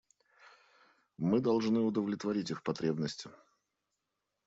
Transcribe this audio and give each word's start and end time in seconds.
Мы 1.19 1.41
должны 1.41 1.79
удовлетворить 1.81 2.49
их 2.49 2.63
потребности. 2.63 3.29